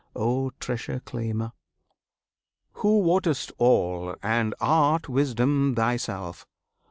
O 0.15 0.49
Treasure 0.59 0.99
Claimer, 0.99 1.51
Who 2.81 3.01
wottest 3.01 3.51
all, 3.59 4.15
and 4.23 4.55
art 4.59 5.07
Wisdom 5.07 5.75
Thyself! 5.75 6.47